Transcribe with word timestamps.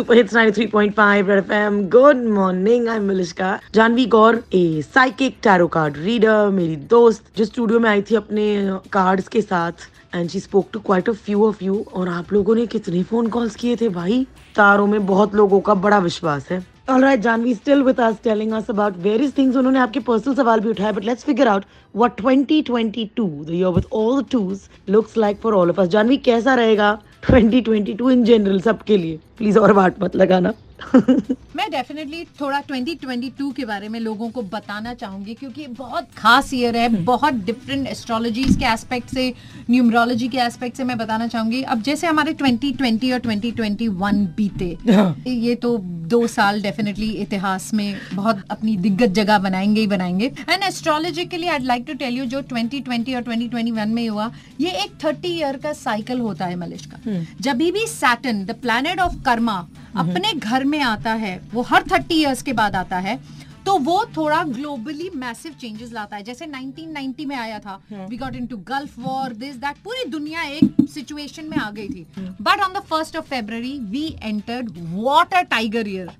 Super 0.00 0.16
hits 0.16 0.34
93.5 0.34 1.28
red 1.28 1.38
FM 1.38 1.80
good 1.90 2.22
morning 2.34 2.88
I 2.88 2.96
am 2.96 3.08
Malishka 3.08 3.48
Janvi 3.74 4.04
Gaur 4.14 4.40
a 4.54 4.82
psychic 4.84 5.36
tarot 5.42 5.66
card 5.74 5.96
reader 6.04 6.48
मेरी 6.58 6.76
दोस्त 6.92 7.24
जो 7.36 7.44
studio 7.44 7.80
में 7.80 7.88
आई 7.90 8.02
थी 8.10 8.14
अपने 8.16 8.46
कार्ड्स 8.92 9.28
के 9.28 9.42
साथ 9.42 9.86
and 10.14 10.30
she 10.30 10.40
spoke 10.40 10.68
to 10.72 10.80
quite 10.86 11.08
a 11.08 11.12
few 11.26 11.44
of 11.48 11.62
you 11.64 11.84
और 11.92 12.08
आप 12.08 12.32
लोगों 12.32 12.54
ने 12.54 12.66
कितने 12.76 13.02
फ़ोन 13.10 13.26
कॉल्स 13.36 13.56
किए 13.56 13.76
थे 13.80 13.88
भाई 13.98 14.26
तारों 14.56 14.86
में 14.86 15.04
बहुत 15.06 15.34
लोगों 15.34 15.60
का 15.60 15.74
बड़ा 15.84 15.98
विश्वास 16.08 16.48
है 16.50 16.64
Alright, 16.88 17.20
Janvi, 17.22 17.52
still 17.56 17.82
with 17.84 18.00
us, 18.00 18.16
telling 18.20 18.52
us 18.52 18.70
about 18.70 18.96
various 19.02 19.34
things. 19.34 19.56
उन्होंने 19.56 19.78
आपके 19.78 20.00
personal 20.00 20.36
सवाल 20.36 20.60
भी 20.60 20.68
उठाए, 20.68 20.92
but 20.92 21.04
let's 21.04 21.24
figure 21.24 21.46
out 21.48 21.68
what 21.94 22.16
2022, 22.16 23.28
the 23.44 23.56
year 23.56 23.70
with 23.70 23.86
all 23.92 24.16
the 24.16 24.24
twos, 24.30 24.64
looks 24.88 25.16
like 25.16 25.40
for 25.40 25.54
all 25.54 25.70
of 25.70 25.78
us. 25.78 25.92
Janvi, 25.92 26.18
कैसा 26.24 26.54
रहेगा? 26.54 26.90
2022 27.22 28.10
इन 28.10 28.24
जनरल 28.24 28.60
सबके 28.60 28.96
लिए। 28.96 29.18
Please 29.38 29.58
और 29.58 29.72
वाट 29.72 30.02
मत 30.02 30.16
लगाना। 30.16 30.52
मैं 31.56 31.70
डेफिनेटली 31.70 32.24
थोड़ा 32.40 32.62
2022 32.62 33.52
के 33.56 33.64
बारे 33.64 33.88
में 33.88 33.98
लोगों 34.00 34.28
को 34.30 34.42
बताना 34.42 34.94
चाहूँगी 34.94 35.34
क्योंकि 35.34 35.66
बहुत 35.78 36.08
खास 36.16 36.52
ईयर 36.54 36.76
है 36.76 36.88
बहुत 37.04 37.34
डिफरेंट 37.46 37.86
एस्ट्रोलॉजीज 37.86 38.56
के 38.56 38.64
एस्पेक्ट 38.64 39.08
से 39.08 39.32
न्यूमरोलॉजी 39.70 40.28
के 40.28 40.38
एस्पेक्ट 40.38 40.76
से 40.76 40.84
मैं 40.84 40.96
बताना 40.98 41.26
चाहूँगी। 41.26 41.62
अब 41.64 41.82
जैसे 41.82 42.06
हमारे 42.06 42.34
2020 42.34 43.12
और 43.12 43.20
2021 43.20 44.26
बीते 44.36 44.76
ये 45.30 45.54
तो 45.54 45.76
दो 46.10 46.26
साल 46.26 46.62
डेफिनेटली 46.62 47.10
इतिहास 47.16 47.72
में 47.74 47.96
बहुत 48.14 48.42
अपनी 48.50 48.76
दिग्गज 48.76 49.12
जगह 49.14 49.38
बनाएँगे 49.38 49.80
ही 49.80 49.86
बनाएँगे। 49.86 50.26
एंड 50.26 50.62
एस्ट्रोलॉजी 50.62 51.24
के 51.24 51.36
लिए 51.36 51.50
I 51.50 51.58
like 51.58 51.84
to 51.86 51.94
tell 51.94 52.14
you 52.14 52.24
जो 52.24 52.42
2020 52.42 53.14
और 53.16 53.22
2021 53.24 53.86
में 53.86 54.08
हुआ 54.08 54.30
ये 54.60 54.70
एक 54.82 54.98
30 55.04 55.26
ईयर 55.26 55.56
का 55.56 55.72
साइकिल 55.72 56.20
होता 56.20 56.46
है 56.46 56.56
मलिश 56.56 56.86
का 56.86 57.24
जब 57.40 57.56
भी 57.56 57.86
Saturn 57.88 58.44
the 58.44 58.56
planet 58.62 59.00
of 59.00 59.22
karma 59.22 59.66
अपने 59.96 60.32
घर 60.32 60.64
में 60.64 60.80
आता 60.82 61.12
है 61.12 61.40
वो 61.52 61.62
हर 61.62 61.82
थर्टी 61.92 62.20
इयर्स 62.20 62.42
के 62.42 62.52
बाद 62.52 62.76
आता 62.76 62.98
है 62.98 63.18
तो 63.66 63.76
वो 63.78 64.04
थोड़ा 64.16 64.42
ग्लोबली 64.44 65.08
मैसिव 65.14 65.52
चेंजेस 65.60 65.92
लाता 65.92 66.16
है। 66.16 66.22
जैसे 66.24 66.46
1990 66.46 67.26
में 67.26 67.34
आया 67.36 67.58
था 67.58 67.74
we 67.92 68.16
got 68.16 68.34
into 68.36 68.56
Gulf 68.68 68.98
war 68.98 69.32
this 69.34 69.56
that 69.56 69.76
पूरी 69.84 70.04
दुनिया 70.10 70.42
एक 70.42 70.86
सिचुएशन 70.94 71.44
में 71.44 71.56
आ 71.56 71.70
गई 71.70 71.88
थी। 71.88 72.06
But 72.40 72.60
on 72.60 72.72
the 72.72 72.82
first 72.90 73.16
of 73.16 73.26
February 73.30 73.78
we 73.90 74.04
entered 74.22 74.70
water 74.94 75.42
tiger 75.50 75.88
year 75.88 76.10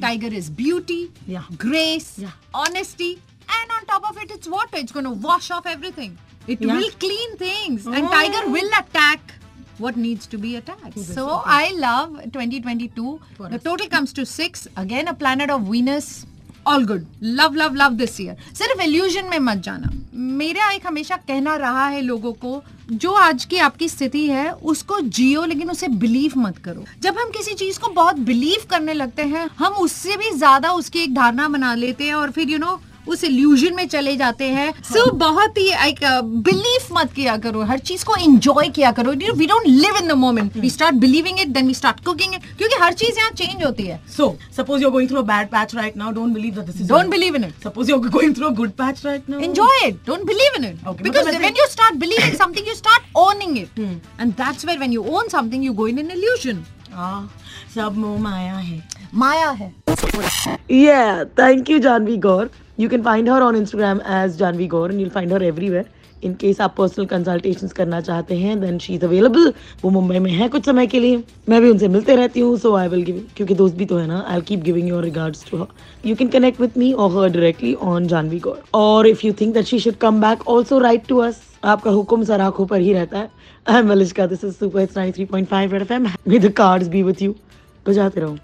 tiger 0.00 0.34
is 0.34 0.50
beauty 0.52 1.02
grace 1.30 2.14
honesty 2.56 3.10
and 3.10 3.72
on 3.72 3.84
top 3.88 4.04
of 4.10 4.22
it 4.22 4.32
it's 4.32 4.48
water 4.48 4.78
it's 4.78 4.92
gonna 4.94 5.10
wash 5.28 5.50
off 5.52 5.68
everything 5.68 6.16
it 6.48 6.60
Yeah. 6.60 6.76
will 6.76 6.92
clean 7.02 7.34
things. 7.40 7.84
Tiger 8.10 8.46
will 8.50 8.70
attack. 8.76 9.32
What 9.80 9.96
needs 9.98 10.26
to 10.26 10.38
be 10.38 10.56
attacked 10.56 10.98
so 11.10 11.26
i 11.58 11.62
love 11.76 12.16
2022 12.26 13.18
For 13.36 13.48
the 13.48 13.56
us. 13.56 13.62
total 13.62 13.88
comes 13.88 14.12
to 14.14 14.26
6 14.26 14.68
again 14.76 15.08
a 15.08 15.14
planet 15.14 15.50
of 15.50 15.62
venus 15.68 16.10
all 16.66 16.84
good 16.84 17.06
love 17.20 17.56
love 17.56 17.74
love 17.76 17.96
this 17.98 18.18
year 18.20 18.36
सिर्फ़ 18.54 18.82
illusion 18.82 19.30
में 19.30 19.38
मत 19.40 19.58
जाना 19.68 19.90
मेरा 20.40 20.70
एक 20.72 20.86
हमेशा 20.86 21.16
कहना 21.28 21.54
रहा 21.56 21.86
है 21.88 22.00
लोगों 22.02 22.32
को 22.44 22.62
जो 22.92 23.12
आज 23.14 23.44
की 23.44 23.58
आपकी 23.58 23.88
स्थिति 23.88 24.26
है 24.28 24.50
उसको 24.72 25.00
जियो 25.18 25.44
लेकिन 25.44 25.70
उसे 25.70 25.88
बिलीव 26.02 26.32
मत 26.36 26.58
करो 26.64 26.84
जब 27.02 27.18
हम 27.18 27.30
किसी 27.36 27.54
चीज़ 27.54 27.78
को 27.80 27.88
बहुत 27.94 28.18
बिलीव 28.30 28.66
करने 28.70 28.94
लगते 28.94 29.22
हैं 29.32 29.48
हम 29.58 29.74
उससे 29.84 30.16
भी 30.16 30.30
ज़्यादा 30.36 30.72
उसकी 30.72 31.02
एक 31.02 31.14
धारणा 31.14 31.48
बना 31.48 31.74
लेते 31.74 32.04
हैं 32.04 32.14
और 32.14 32.30
फिर 32.30 32.48
यू 32.48 32.58
you 32.58 32.64
नो 32.64 32.72
know, 32.72 32.89
उस 33.08 33.24
इल्यूजन 33.24 33.74
में 33.74 33.86
चले 33.88 34.16
जाते 34.16 34.44
हैं। 34.46 34.70
सो 34.72 34.98
हाँ. 34.98 35.06
so, 35.06 35.14
बहुत 35.18 35.58
ही 35.58 35.66
एक 35.88 35.98
बिलीव 36.44 36.94
मत 36.94 37.12
किया 37.12 37.36
करो। 37.36 37.62
हर 37.64 37.78
चीज़ 37.80 38.04
को 38.04 38.16
एंजॉय 38.16 38.68
किया 38.68 38.92
करो। 38.92 39.12
You 39.22 39.32
we 39.34 39.46
don't 39.46 39.66
live 39.66 39.96
in 40.02 40.08
the 40.08 40.12
moment 40.18 40.56
we 40.56 40.70
start 40.70 40.96
believing 40.96 41.40
it 41.40 41.48
then 41.48 41.66
we 41.66 41.74
start 41.74 42.04
cooking 42.04 42.34
it 42.34 42.44
क्योंकि 42.58 42.76
हर 42.82 42.92
चीज़ 42.92 43.18
यहाँ 43.18 43.30
चेंज 43.30 43.64
होती 43.64 43.86
है। 43.86 44.00
So 44.16 44.36
suppose 44.56 44.82
you're 44.82 44.92
going 44.92 45.10
through 45.10 45.22
bad 45.32 45.48
patch 45.48 45.74
right 45.74 45.96
now 45.96 46.10
don't 46.12 46.34
believe 46.34 46.54
that 46.54 46.66
this 46.66 46.80
is 46.80 46.88
don't 46.88 47.10
believe 47.10 47.36
in 47.36 47.44
it 47.44 47.64
suppose 47.64 47.90
you 47.90 47.96
are 47.96 48.08
going 48.08 48.34
through 48.36 48.50
good 48.60 48.70
patch 48.80 49.04
right 49.06 49.30
now 49.30 49.40
enjoy 49.40 49.86
it 49.86 50.00
don't 50.06 50.26
believe 50.26 50.56
in 50.58 50.64
it 50.64 51.02
because 51.02 51.28
when 51.28 51.54
you 51.58 51.66
start 51.70 51.96
believing 52.00 52.36
something 52.38 52.68
you 52.68 52.74
start 52.74 53.16
owning 53.18 53.58
it 53.58 53.78
and 53.78 54.32
that's 54.32 54.64
where 54.66 54.78
when 54.78 54.92
you 54.92 55.04
own 55.10 55.28
something 55.28 55.64
you 55.64 55.72
go 55.72 55.86
in 55.88 55.98
an 55.98 56.10
illusion 56.10 56.64
सब 57.74 57.96
मोह 57.96 58.18
माया 58.20 58.54
है 58.54 58.82
माया 59.14 59.50
है 59.50 59.72
yeah 60.72 61.24
thank 61.38 61.70
you 61.70 61.78
Janvi 61.78 62.16
Gaur 62.24 62.50
You 62.80 62.88
can 62.88 63.02
find 63.02 63.28
her 63.28 63.42
on 63.42 63.56
Instagram 63.56 63.98
as 64.06 64.38
Janvi 64.38 64.66
Gaur 64.66 64.86
and 64.86 65.00
you'll 65.00 65.10
find 65.10 65.30
her 65.32 65.38
everywhere. 65.46 65.84
In 66.22 66.34
case 66.42 66.60
आप 66.60 66.74
personal 66.76 67.06
consultations 67.06 67.72
करना 67.72 68.00
चाहते 68.00 68.36
हैं 68.36 68.60
देन 68.60 68.78
शी 68.78 68.94
इज़ 68.94 69.04
अवेलेबल 69.04 69.52
वो 69.82 69.90
मुंबई 69.90 70.18
में 70.18 70.30
है 70.30 70.48
कुछ 70.48 70.64
समय 70.66 70.86
के 70.86 71.00
लिए। 71.00 71.22
मैं 71.48 71.60
भी 71.62 71.70
उनसे 71.70 71.88
मिलते 71.88 72.16
रहती 72.16 72.40
हूँ 72.40 72.56
सो 72.58 72.74
आई 72.76 72.88
विल 72.88 73.02
गिव 73.04 73.22
क्योंकि 73.36 73.54
दोस्त 73.54 73.76
भी 73.76 73.86
तो 73.86 73.98
है 73.98 74.06
ना 74.06 74.24
I 74.28 74.40
keep 74.48 74.62
giving 74.62 74.88
your 74.88 75.04
regards 75.04 75.44
to 75.50 75.58
her 75.58 76.08
you 76.08 76.16
can 76.16 76.28
connect 76.28 76.60
with 76.60 76.78
me 76.78 76.92
और 76.92 77.10
her 77.16 77.28
directly 77.28 77.74
on 77.74 78.06
Janvi 78.08 78.38
Gaur 78.40 78.62
और 78.74 79.06
if 79.06 79.26
you 79.26 79.32
think 79.40 79.54
that 79.54 79.64
she 79.66 79.78
should 79.78 79.96
come 80.02 80.20
back 80.20 80.48
also 80.48 80.78
write 80.78 81.06
to 81.08 81.18
us 81.28 81.42
आपका 81.64 81.90
हुक्म 81.90 82.24
सर 82.24 82.40
आँखों 82.40 82.66
पर 82.66 82.80
ही 82.80 82.92
रहता 82.92 83.18
है। 83.18 83.30
I 83.68 83.78
am 83.78 83.88
Malishka 83.88 84.26
this 84.26 84.44
is 84.44 84.54
super 84.54 84.86
93.5 84.86 85.72
red 85.72 85.82
FM 85.82 86.08
with 86.28 86.48
cards 86.52 86.88
be 86.88 87.02
with 87.02 87.22
you 87.22 87.34
बजाते 87.86 88.20
रहो। 88.20 88.36